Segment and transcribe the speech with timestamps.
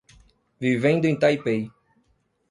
[0.59, 1.69] Vivendo em Taipei